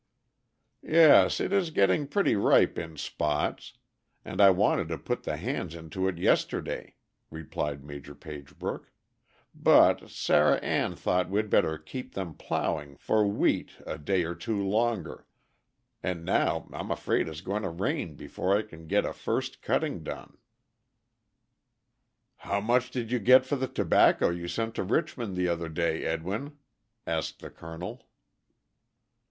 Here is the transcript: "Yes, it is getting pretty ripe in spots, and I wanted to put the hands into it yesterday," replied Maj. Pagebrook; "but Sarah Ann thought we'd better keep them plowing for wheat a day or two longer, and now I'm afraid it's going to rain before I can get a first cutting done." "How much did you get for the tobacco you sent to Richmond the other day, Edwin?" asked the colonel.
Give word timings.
"Yes, 0.81 1.39
it 1.39 1.53
is 1.53 1.69
getting 1.69 2.07
pretty 2.07 2.35
ripe 2.35 2.79
in 2.79 2.97
spots, 2.97 3.73
and 4.25 4.41
I 4.41 4.49
wanted 4.49 4.87
to 4.87 4.97
put 4.97 5.21
the 5.21 5.37
hands 5.37 5.75
into 5.75 6.07
it 6.07 6.17
yesterday," 6.17 6.95
replied 7.29 7.83
Maj. 7.83 8.07
Pagebrook; 8.19 8.91
"but 9.53 10.09
Sarah 10.09 10.55
Ann 10.55 10.95
thought 10.95 11.29
we'd 11.29 11.51
better 11.51 11.77
keep 11.77 12.15
them 12.15 12.33
plowing 12.33 12.97
for 12.97 13.27
wheat 13.27 13.73
a 13.85 13.99
day 13.99 14.23
or 14.23 14.33
two 14.33 14.59
longer, 14.67 15.27
and 16.01 16.25
now 16.25 16.67
I'm 16.73 16.89
afraid 16.89 17.27
it's 17.29 17.41
going 17.41 17.61
to 17.61 17.69
rain 17.69 18.15
before 18.15 18.57
I 18.57 18.63
can 18.63 18.87
get 18.87 19.05
a 19.05 19.13
first 19.13 19.61
cutting 19.61 20.01
done." 20.01 20.39
"How 22.37 22.59
much 22.59 22.89
did 22.89 23.11
you 23.11 23.19
get 23.19 23.45
for 23.45 23.55
the 23.55 23.67
tobacco 23.67 24.31
you 24.31 24.47
sent 24.47 24.73
to 24.77 24.83
Richmond 24.83 25.35
the 25.35 25.47
other 25.47 25.69
day, 25.69 26.03
Edwin?" 26.05 26.57
asked 27.05 27.37
the 27.39 27.51
colonel. 27.51 28.07